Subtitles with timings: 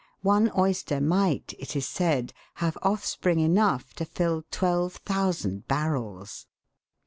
[0.23, 6.47] One oyster might, it is said, have offspring enough to fill 12,000 barrels.